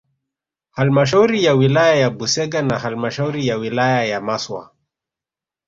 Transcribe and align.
Halmashauri 0.71 1.43
ya 1.43 1.53
wilaya 1.53 1.95
ya 1.95 2.09
Busega 2.09 2.61
na 2.61 2.79
halmashauri 2.79 3.47
ya 3.47 3.57
wilaya 3.57 4.05
ya 4.05 4.21
Maswa 4.21 4.75